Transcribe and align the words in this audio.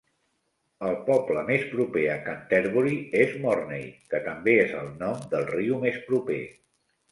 El 0.85 0.95
poble 1.09 1.43
més 1.49 1.65
proper 1.73 2.05
a 2.13 2.15
Canterbury 2.29 2.97
és 3.21 3.37
Morney, 3.45 3.85
que 4.15 4.23
també 4.31 4.57
és 4.65 4.75
el 4.83 4.91
nom 5.05 5.23
del 5.37 5.49
riu 5.55 5.81
més 5.87 6.03
proper. 6.11 6.43